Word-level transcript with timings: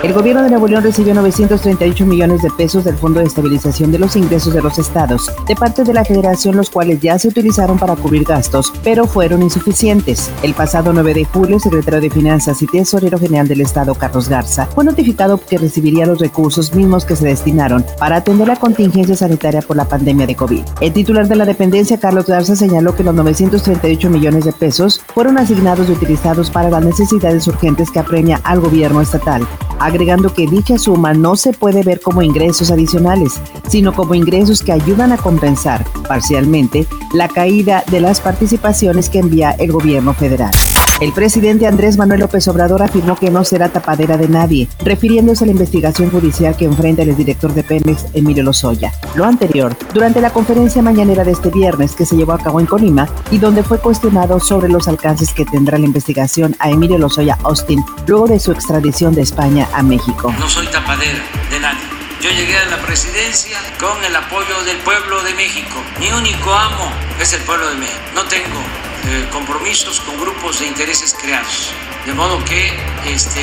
El 0.00 0.12
gobierno 0.12 0.44
de 0.44 0.50
Nuevo 0.50 0.68
León 0.68 0.84
recibió 0.84 1.12
938 1.12 2.06
millones 2.06 2.40
de 2.40 2.50
pesos 2.50 2.84
del 2.84 2.96
Fondo 2.96 3.18
de 3.18 3.26
Estabilización 3.26 3.90
de 3.90 3.98
los 3.98 4.14
Ingresos 4.14 4.54
de 4.54 4.62
los 4.62 4.78
Estados 4.78 5.28
de 5.48 5.56
parte 5.56 5.82
de 5.82 5.92
la 5.92 6.04
Federación, 6.04 6.56
los 6.56 6.70
cuales 6.70 7.00
ya 7.00 7.18
se 7.18 7.26
utilizaron 7.26 7.80
para 7.80 7.96
cubrir 7.96 8.22
gastos, 8.22 8.72
pero 8.84 9.06
fueron 9.06 9.42
insuficientes. 9.42 10.30
El 10.44 10.54
pasado 10.54 10.92
9 10.92 11.14
de 11.14 11.24
julio, 11.24 11.56
el 11.56 11.62
secretario 11.62 12.00
de 12.00 12.10
Finanzas 12.10 12.62
y 12.62 12.68
Tesorero 12.68 13.18
General 13.18 13.48
del 13.48 13.60
Estado, 13.60 13.96
Carlos 13.96 14.28
Garza, 14.28 14.66
fue 14.66 14.84
notificado 14.84 15.40
que 15.44 15.58
recibiría 15.58 16.06
los 16.06 16.20
recursos 16.20 16.72
mismos 16.76 17.04
que 17.04 17.16
se 17.16 17.26
destinaron 17.26 17.84
para 17.98 18.16
atender 18.16 18.46
la 18.46 18.56
contingencia 18.56 19.16
sanitaria 19.16 19.62
por 19.62 19.76
la 19.76 19.88
pandemia 19.88 20.28
de 20.28 20.36
COVID. 20.36 20.62
El 20.80 20.92
titular 20.92 21.26
de 21.26 21.34
la 21.34 21.44
dependencia, 21.44 21.98
Carlos 21.98 22.26
Garza, 22.26 22.54
señaló 22.54 22.94
que 22.94 23.02
los 23.02 23.16
938 23.16 24.10
millones 24.10 24.44
de 24.44 24.52
pesos 24.52 25.02
fueron 25.12 25.38
asignados 25.38 25.88
y 25.88 25.92
utilizados 25.92 26.52
para 26.52 26.70
las 26.70 26.84
necesidades 26.84 27.48
urgentes 27.48 27.90
que 27.90 27.98
apremia 27.98 28.40
al 28.44 28.60
gobierno 28.60 29.00
estatal 29.00 29.44
agregando 29.88 30.32
que 30.32 30.46
dicha 30.46 30.78
suma 30.78 31.12
no 31.12 31.36
se 31.36 31.52
puede 31.52 31.82
ver 31.82 32.00
como 32.00 32.22
ingresos 32.22 32.70
adicionales, 32.70 33.40
sino 33.68 33.92
como 33.92 34.14
ingresos 34.14 34.62
que 34.62 34.72
ayudan 34.72 35.12
a 35.12 35.18
compensar 35.18 35.84
parcialmente 36.06 36.86
la 37.12 37.28
caída 37.28 37.84
de 37.90 38.00
las 38.00 38.20
participaciones 38.20 39.08
que 39.08 39.18
envía 39.18 39.50
el 39.52 39.72
gobierno 39.72 40.14
federal. 40.14 40.52
El 41.00 41.12
presidente 41.12 41.68
Andrés 41.68 41.96
Manuel 41.96 42.18
López 42.18 42.48
Obrador 42.48 42.82
afirmó 42.82 43.14
que 43.14 43.30
no 43.30 43.44
será 43.44 43.68
tapadera 43.68 44.16
de 44.16 44.26
nadie, 44.26 44.68
refiriéndose 44.82 45.44
a 45.44 45.46
la 45.46 45.52
investigación 45.52 46.10
judicial 46.10 46.56
que 46.56 46.64
enfrenta 46.64 47.02
el 47.02 47.10
exdirector 47.10 47.54
de 47.54 47.62
Pemex, 47.62 48.06
Emilio 48.14 48.42
Lozoya. 48.42 48.92
Lo 49.14 49.24
anterior, 49.24 49.76
durante 49.94 50.20
la 50.20 50.30
conferencia 50.30 50.82
mañanera 50.82 51.22
de 51.22 51.30
este 51.30 51.50
viernes 51.50 51.94
que 51.94 52.04
se 52.04 52.16
llevó 52.16 52.32
a 52.32 52.38
cabo 52.38 52.58
en 52.58 52.66
Colima 52.66 53.08
y 53.30 53.38
donde 53.38 53.62
fue 53.62 53.78
cuestionado 53.78 54.40
sobre 54.40 54.68
los 54.68 54.88
alcances 54.88 55.32
que 55.32 55.44
tendrá 55.44 55.78
la 55.78 55.86
investigación 55.86 56.56
a 56.58 56.68
Emilio 56.68 56.98
Lozoya 56.98 57.38
Austin 57.44 57.84
luego 58.08 58.26
de 58.26 58.40
su 58.40 58.50
extradición 58.50 59.14
de 59.14 59.22
España 59.22 59.68
a 59.72 59.84
México. 59.84 60.34
No 60.36 60.48
soy 60.48 60.66
tapadera 60.66 61.22
de 61.48 61.60
nadie. 61.60 61.84
Yo 62.20 62.30
llegué 62.30 62.58
a 62.58 62.64
la 62.70 62.82
presidencia 62.84 63.56
con 63.78 64.04
el 64.04 64.16
apoyo 64.16 64.64
del 64.66 64.78
pueblo 64.78 65.22
de 65.22 65.32
México. 65.34 65.76
Mi 66.00 66.10
único 66.10 66.52
amo 66.52 66.90
es 67.22 67.32
el 67.34 67.42
pueblo 67.42 67.68
de 67.68 67.76
México. 67.76 68.00
No 68.16 68.24
tengo 68.24 68.87
eh, 69.10 69.26
compromisos 69.32 70.00
con 70.00 70.20
grupos 70.20 70.60
de 70.60 70.66
intereses 70.66 71.14
creados. 71.20 71.72
De 72.04 72.12
modo 72.12 72.44
que 72.44 72.70
este, 73.06 73.40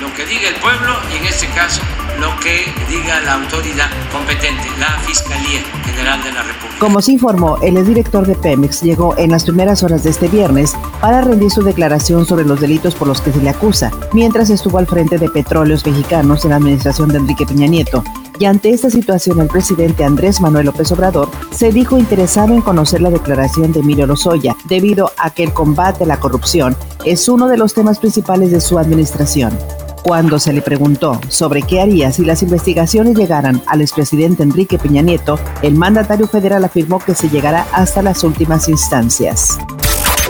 lo 0.00 0.12
que 0.14 0.24
diga 0.24 0.48
el 0.48 0.54
pueblo 0.56 0.96
y 1.12 1.18
en 1.18 1.26
este 1.26 1.46
caso 1.48 1.82
lo 2.18 2.38
que 2.40 2.64
diga 2.88 3.20
la 3.20 3.34
autoridad 3.34 3.90
competente, 4.10 4.62
la 4.78 4.98
Fiscalía 5.00 5.60
General 5.84 6.22
de 6.22 6.32
la 6.32 6.42
República. 6.42 6.78
Como 6.78 7.00
se 7.02 7.12
informó, 7.12 7.58
el 7.62 7.76
exdirector 7.76 8.26
de 8.26 8.34
Pemex 8.34 8.82
llegó 8.82 9.16
en 9.18 9.30
las 9.30 9.44
primeras 9.44 9.82
horas 9.82 10.04
de 10.04 10.10
este 10.10 10.28
viernes 10.28 10.74
para 11.00 11.20
rendir 11.22 11.50
su 11.50 11.62
declaración 11.62 12.26
sobre 12.26 12.44
los 12.44 12.60
delitos 12.60 12.94
por 12.94 13.08
los 13.08 13.20
que 13.20 13.32
se 13.32 13.40
le 13.40 13.50
acusa, 13.50 13.90
mientras 14.12 14.50
estuvo 14.50 14.78
al 14.78 14.86
frente 14.86 15.18
de 15.18 15.28
Petróleos 15.28 15.84
Mexicanos 15.84 16.44
en 16.44 16.50
la 16.50 16.56
administración 16.56 17.08
de 17.08 17.18
Enrique 17.18 17.46
Peña 17.46 17.66
Nieto, 17.66 18.04
y 18.42 18.44
ante 18.44 18.70
esta 18.70 18.90
situación 18.90 19.38
el 19.38 19.46
presidente 19.46 20.02
Andrés 20.02 20.40
Manuel 20.40 20.66
López 20.66 20.90
Obrador 20.90 21.28
se 21.52 21.70
dijo 21.70 21.96
interesado 21.96 22.52
en 22.52 22.60
conocer 22.60 23.00
la 23.00 23.08
declaración 23.08 23.70
de 23.70 23.78
Emilio 23.78 24.04
Lozoya, 24.04 24.56
debido 24.64 25.12
a 25.16 25.30
que 25.30 25.44
el 25.44 25.52
combate 25.52 26.02
a 26.02 26.08
la 26.08 26.18
corrupción 26.18 26.76
es 27.04 27.28
uno 27.28 27.46
de 27.46 27.56
los 27.56 27.72
temas 27.72 28.00
principales 28.00 28.50
de 28.50 28.60
su 28.60 28.80
administración. 28.80 29.56
Cuando 30.02 30.40
se 30.40 30.52
le 30.52 30.60
preguntó 30.60 31.20
sobre 31.28 31.62
qué 31.62 31.80
haría 31.80 32.10
si 32.10 32.24
las 32.24 32.42
investigaciones 32.42 33.16
llegaran 33.16 33.62
al 33.68 33.80
expresidente 33.80 34.42
Enrique 34.42 34.76
Peña 34.76 35.02
Nieto, 35.02 35.38
el 35.62 35.76
mandatario 35.76 36.26
federal 36.26 36.64
afirmó 36.64 36.98
que 36.98 37.14
se 37.14 37.28
llegará 37.28 37.68
hasta 37.72 38.02
las 38.02 38.24
últimas 38.24 38.68
instancias 38.68 39.56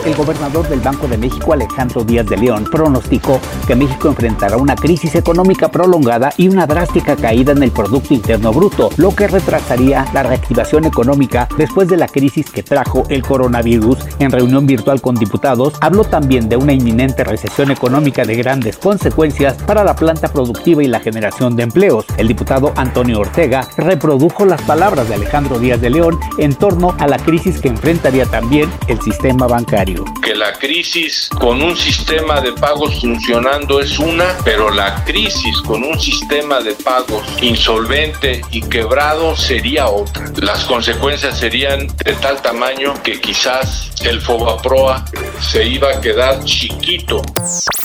el 0.05 0.15
gobernador 0.15 0.69
del 0.69 0.81
Banco 0.81 1.07
de 1.09 1.19
México, 1.19 1.53
Alejandro 1.53 2.05
Díaz 2.05 2.27
de 2.27 2.37
León, 2.37 2.65
pronosticó 2.71 3.41
que 3.67 3.75
México 3.75 4.09
enfrentará 4.09 4.57
una 4.57 4.75
crisis 4.75 5.15
económica 5.15 5.71
prolongada 5.71 6.33
y 6.37 6.49
una 6.49 6.67
drástica 6.67 7.17
caída 7.17 7.53
en 7.53 7.63
el 7.63 7.71
Producto 7.71 8.15
Interno 8.15 8.53
Bruto, 8.53 8.91
lo 8.97 9.15
que 9.15 9.29
retrasaría 9.29 10.07
la 10.13 10.23
reactivación 10.23 10.85
económica 10.85 11.49
después 11.57 11.89
de 11.89 11.97
la 11.97 12.09
crisis 12.09 12.51
que 12.51 12.63
trajo 12.63 13.05
el 13.09 13.23
coronavirus. 13.23 13.99
En 14.19 14.31
reunión 14.31 14.67
virtual 14.67 15.01
con 15.01 15.15
diputados, 15.15 15.75
habló 15.81 16.05
también 16.05 16.49
de 16.49 16.57
una 16.57 16.73
inminente 16.73 17.25
recesión 17.25 17.71
económica 17.71 18.25
de 18.25 18.37
grandes 18.37 18.77
consecuencias 18.77 19.55
para 19.63 19.85
la 19.85 19.97
planta 19.97 20.29
productiva 20.29 20.83
y 20.83 20.89
la 20.89 21.01
generación 21.01 21.57
de 21.57 21.65
empleos. 21.65 22.07
El 22.17 22.29
diputado 22.29 22.73
Antonio 22.77 23.21
Ortega 23.21 23.67
reprodujo 23.77 24.45
las 24.45 24.63
palabras 24.63 25.09
de 25.09 25.15
Alejandro 25.15 25.59
Díaz 25.59 25.81
de 25.81 25.91
León 25.91 26.19
en 26.39 26.55
torno 26.55 26.95
a 26.99 27.07
la 27.07 27.19
crisis 27.19 27.61
que 27.61 27.69
enfrentaría 27.69 28.27
también 28.27 28.71
el 28.89 29.01
sistema 29.01 29.47
bancario. 29.47 29.92
Que 30.23 30.35
la 30.35 30.53
crisis 30.55 31.29
con 31.39 31.63
un 31.63 31.77
sistema 31.77 32.41
de 32.41 32.53
pagos 32.53 33.01
funcionando 33.01 33.81
es 33.81 33.99
una, 33.99 34.37
pero 34.45 34.71
la 34.71 35.05
crisis 35.05 35.61
con 35.63 35.83
un 35.85 35.99
sistema 36.01 36.61
de 36.61 36.73
pagos 36.75 37.25
insolvente 37.41 38.43
y 38.51 38.63
quebrado 38.63 39.37
sería 39.37 39.89
otra. 39.89 40.25
Las 40.37 40.65
consecuencias 40.65 41.39
serían 41.39 41.87
de 42.05 42.13
tal 42.15 42.41
tamaño 42.43 42.95
que 43.03 43.21
quizás 43.21 43.91
el 44.05 44.21
Fobaproa 44.21 45.05
se 45.41 45.67
iba 45.67 45.91
a 45.91 46.01
quedar 46.01 46.45
chiquito. 46.45 47.23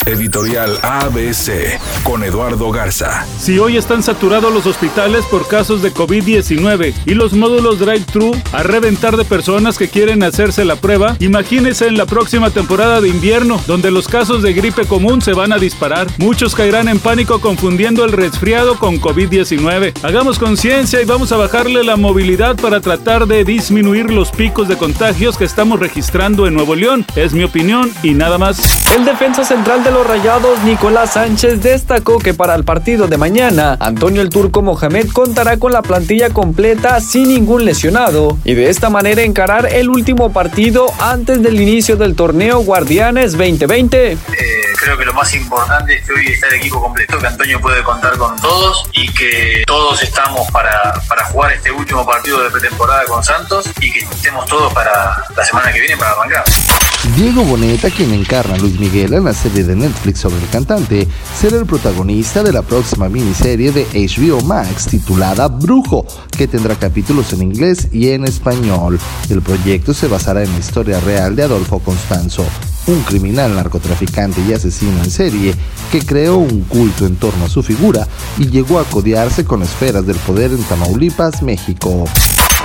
Editorial 0.06 0.78
ABC 0.82 1.80
con 2.04 2.24
Eduardo 2.24 2.72
Garza. 2.72 3.26
Si 3.40 3.60
hoy 3.60 3.78
están 3.78 4.02
saturados 4.02 4.54
los 4.54 4.66
hospitales 4.66 5.26
por 5.26 5.48
casos 5.48 5.82
de 5.82 5.94
COVID-19 5.94 6.94
y 7.06 7.14
los 7.14 7.34
módulos 7.34 7.80
drive-thru 7.80 8.34
a 8.54 8.64
reventar 8.64 9.18
de 9.18 9.26
personas 9.26 9.78
que 9.78 9.90
quieren 9.90 10.24
hacerse 10.24 10.64
la 10.64 10.78
prueba, 10.78 11.18
imagínense 11.20 11.88
en 11.88 11.97
la 11.98 12.06
próxima 12.06 12.52
temporada 12.52 13.02
de 13.02 13.10
invierno, 13.10 13.60
donde 13.66 13.90
los 13.90 14.08
casos 14.08 14.44
de 14.44 14.54
gripe 14.54 14.86
común 14.86 15.20
se 15.20 15.34
van 15.34 15.52
a 15.52 15.58
disparar. 15.58 16.08
Muchos 16.20 16.54
caerán 16.54 16.88
en 16.88 17.00
pánico 17.00 17.42
confundiendo 17.42 18.06
el 18.06 18.12
resfriado 18.12 18.78
con 18.78 19.02
COVID-19. 19.02 19.94
Hagamos 20.04 20.38
conciencia 20.38 21.02
y 21.02 21.06
vamos 21.06 21.32
a 21.32 21.38
bajarle 21.38 21.84
la 21.84 21.96
movilidad 21.96 22.56
para 22.56 22.82
tratar 22.82 23.26
de 23.26 23.44
disminuir 23.44 24.12
los 24.12 24.32
picos 24.32 24.68
de 24.68 24.78
contagios 24.78 25.38
que 25.38 25.46
estamos 25.46 25.80
registrando 25.80 26.46
en 26.46 26.54
Nuevo 26.54 26.76
León. 26.76 27.04
Es 27.16 27.34
mi 27.34 27.44
opinión 27.44 27.92
y 28.04 28.12
nada 28.12 28.38
más. 28.38 28.86
El 28.96 29.04
defensa 29.04 29.44
central 29.44 29.84
de 29.84 29.90
los 29.90 30.06
Rayados, 30.06 30.64
Nicolás 30.64 31.14
Sánchez, 31.14 31.64
destacó 31.64 32.20
que 32.20 32.36
para 32.36 32.54
el 32.54 32.64
partido 32.64 33.08
de 33.08 33.18
mañana, 33.18 33.76
Antonio 33.80 34.22
el 34.22 34.30
Turco 34.30 34.62
Mohamed 34.62 35.08
contará 35.12 35.58
con 35.58 35.72
la 35.74 35.82
plantilla 35.82 36.30
completa 36.30 37.00
sin 37.00 37.30
ningún 37.30 37.66
lesionado 37.66 38.38
y 38.44 38.54
de 38.54 38.70
esta 38.70 38.92
manera 38.92 39.24
encarar 39.24 39.74
el 39.74 39.90
último 39.90 40.32
partido 40.32 40.86
antes 41.00 41.42
del 41.42 41.60
inicio 41.60 41.87
del 41.96 42.16
torneo 42.16 42.60
Guardianes 42.60 43.32
2020. 43.38 44.12
Eh, 44.12 44.18
creo 44.78 44.98
que 44.98 45.06
lo 45.06 45.14
más 45.14 45.34
importante 45.34 45.96
es 45.96 46.06
que 46.06 46.14
hoy 46.14 46.28
está 46.28 46.48
el 46.48 46.56
equipo 46.56 46.82
completo, 46.82 47.18
que 47.20 47.28
Antonio 47.28 47.60
puede 47.60 47.84
contar 47.84 48.18
con 48.18 48.36
todos 48.38 48.90
y 48.94 49.12
que 49.12 49.64
todos 49.66 50.02
estamos 50.02 50.50
para, 50.52 50.94
para 51.08 51.26
jugar 51.26 51.54
este 51.54 51.72
último 51.72 52.06
partido 52.06 52.44
de 52.44 52.50
pretemporada 52.52 53.04
con 53.06 53.24
Santos 53.24 53.66
y 53.80 53.92
que 53.92 54.00
estemos 54.00 54.46
todos 54.46 54.72
para 54.74 55.26
la 55.36 55.46
semana 55.46 55.72
que 55.74 55.80
viene 55.80 55.98
para 55.98 56.12
arrancar. 56.12 56.44
Diego 57.16 57.44
Boneta, 57.44 57.90
quien 57.90 58.14
encarna 58.14 58.56
a 58.56 58.58
Luis 58.58 58.80
Miguel 58.80 59.14
en 59.14 59.24
la 59.26 59.34
serie 59.34 59.64
de 59.64 59.76
Netflix 59.76 60.20
sobre 60.20 60.38
el 60.38 60.50
cantante, 60.50 61.08
será 61.40 61.58
el 61.58 61.66
protagonista 61.66 62.44
de 62.44 62.52
la 62.52 62.62
próxima 62.62 63.10
miniserie 63.10 63.72
de 63.72 63.86
HBO 63.86 64.42
Max 64.42 64.88
titulada 64.88 65.48
Brujo, 65.48 66.06
que 66.38 66.48
tendrá 66.48 66.76
capítulos 66.76 67.34
en 67.34 67.44
inglés 67.44 67.88
y 67.92 68.10
en 68.10 68.26
español. 68.26 69.00
El 69.30 69.42
proyecto 69.42 69.94
se 69.94 70.08
basará 70.08 70.44
en 70.44 70.52
la 70.52 70.60
historia 70.60 71.00
real 71.00 71.36
de 71.36 71.44
Adolfo 71.44 71.80
Constanzo, 71.80 72.46
un 72.88 73.02
criminal 73.04 73.56
narcotraficante 73.56 74.42
y 74.48 74.54
asesino 74.54 75.04
en 75.04 75.12
serie 75.12 75.54
que 75.92 76.00
creó 76.06 76.38
un 76.38 76.62
culto 76.62 77.06
en 77.06 77.16
torno 77.16 77.46
a 77.46 77.50
su 77.50 77.64
figura 77.64 78.08
y 78.38 78.50
llegó 78.50 78.80
a 78.80 78.86
codiarse 78.86 79.46
con 79.46 79.62
esferas 79.64 80.06
del 80.06 80.18
poder 80.18 80.52
en 80.52 80.64
Tamaulipas, 80.64 81.42
México. 81.44 82.06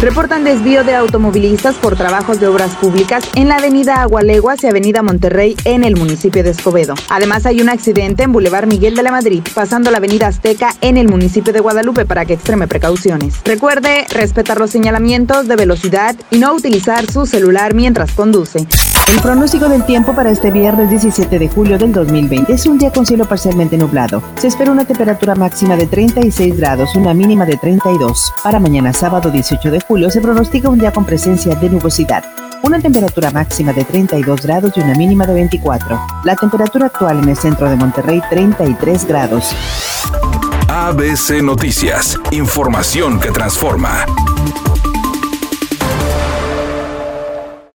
Reportan 0.01 0.43
desvío 0.43 0.83
de 0.83 0.95
automovilistas 0.95 1.77
por 1.77 1.97
trabajos 1.97 2.41
de 2.41 2.49
obras 2.49 2.75
públicas 2.77 3.25
en 3.37 3.49
la 3.49 3.57
avenida 3.57 4.03
Agualeguas 4.03 4.65
y 4.65 4.67
avenida 4.67 5.03
Monterrey 5.03 5.57
en 5.65 5.85
el 5.85 5.97
municipio 5.97 6.43
de 6.43 6.51
Escobedo. 6.51 6.95
Además 7.09 7.47
hay 7.47 7.61
un 7.61 7.69
accidente 7.69 8.25
en 8.25 8.33
Boulevard 8.33 8.67
Miguel 8.67 8.97
de 8.97 9.03
la 9.03 9.13
Madrid 9.13 9.43
pasando 9.55 9.91
la 9.91 9.99
avenida 9.99 10.27
Azteca 10.27 10.75
en 10.81 10.97
el 10.97 11.09
municipio 11.09 11.53
de 11.53 11.61
Guadalupe 11.61 12.05
para 12.05 12.25
que 12.25 12.35
extreme 12.35 12.67
precauciones. 12.67 13.41
Recuerde 13.45 14.07
respetar 14.11 14.59
los 14.59 14.71
señalamientos 14.71 15.47
de 15.47 15.57
velocidad 15.57 16.17
y 16.31 16.39
no 16.39 16.53
utilizar 16.53 17.11
su 17.11 17.27
celular 17.27 17.75
mientras 17.75 18.13
conduce. 18.13 18.67
El 19.13 19.21
pronóstico 19.21 19.69
del 19.69 19.85
tiempo 19.85 20.15
para 20.15 20.31
este 20.31 20.51
viernes 20.51 20.89
17 20.89 21.39
de 21.39 21.49
julio 21.49 21.77
del 21.77 21.93
2020 21.93 22.51
es 22.53 22.65
un 22.65 22.79
día 22.79 22.91
con 22.91 23.05
cielo 23.05 23.27
parcialmente 23.27 23.77
nublado. 23.77 24.23
Se 24.37 24.47
espera 24.47 24.71
una 24.71 24.87
temperatura 24.87 25.35
máxima 25.35 25.77
de 25.77 25.87
36 25.87 26.57
grados, 26.57 26.97
una 26.97 27.13
mínima 27.13 27.45
de 27.45 27.59
32. 27.59 28.33
Para 28.43 28.59
mañana 28.59 28.95
sábado 28.95 29.31
18 29.31 29.71
de 29.71 29.82
julio 29.83 30.11
se 30.11 30.21
pronostica 30.21 30.69
un 30.69 30.79
día 30.79 30.93
con 30.93 31.05
presencia 31.05 31.55
de 31.55 31.69
nubosidad. 31.69 32.25
Una 32.63 32.81
temperatura 32.81 33.31
máxima 33.31 33.73
de 33.73 33.85
32 33.85 34.43
grados 34.43 34.73
y 34.77 34.81
una 34.81 34.95
mínima 34.95 35.27
de 35.27 35.35
24. 35.35 36.01
La 36.25 36.37
temperatura 36.37 36.87
actual 36.87 37.19
en 37.19 37.29
el 37.29 37.37
centro 37.37 37.69
de 37.69 37.77
Monterrey 37.77 38.23
33 38.31 39.05
grados. 39.07 39.55
ABC 40.69 41.43
Noticias, 41.43 42.19
información 42.31 43.21
que 43.21 43.31
transforma. 43.31 44.07